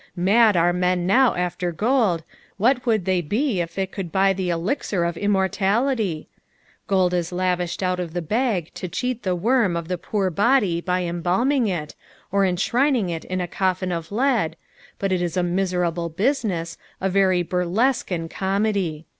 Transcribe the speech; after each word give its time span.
Mad 0.15 0.57
are 0.57 0.73
men 0.73 1.05
now 1.05 1.35
after 1.35 1.71
gold, 1.71 2.23
what 2.57 2.87
would 2.87 3.05
they 3.05 3.21
be 3.21 3.61
if 3.61 3.77
it 3.77 3.91
could 3.91 4.11
buy 4.11 4.33
the 4.33 4.49
elixir 4.49 5.03
of 5.03 5.13
immortnlity! 5.15 6.25
Gold 6.87 7.13
is 7.13 7.31
lavished 7.31 7.83
out 7.83 7.99
of 7.99 8.15
the 8.15 8.21
Im^ 8.23 8.73
to 8.73 8.87
cheat 8.87 9.21
the 9.21 9.35
worm 9.35 9.77
of 9.77 9.89
the 9.89 9.99
poor 9.99 10.31
body 10.31 10.81
by 10.81 11.03
embalming 11.03 11.67
it, 11.67 11.93
or 12.31 12.43
enshrining 12.47 13.11
it 13.11 13.25
in 13.25 13.39
a 13.41 13.47
coffin 13.47 13.91
of 13.91 14.11
lead, 14.11 14.55
but 14.97 15.11
it 15.11 15.21
is 15.21 15.37
a 15.37 15.43
miseraDle 15.43 16.09
business, 16.15 16.79
a 16.99 17.07
very 17.07 17.43
burlesque 17.43 18.09
and 18.09 18.31
com^y. 18.31 19.05